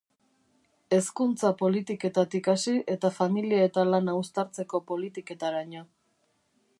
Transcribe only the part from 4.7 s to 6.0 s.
politiketaraino.